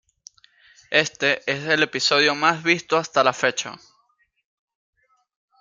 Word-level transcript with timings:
Este 0.89 1.43
es 1.45 1.63
el 1.65 1.83
episodio 1.83 2.33
más 2.33 2.63
visto 2.63 2.97
hasta 2.97 3.23
la 3.23 3.33
fecha. 3.33 3.75